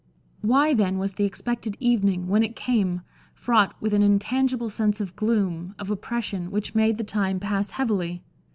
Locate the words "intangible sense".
4.01-4.99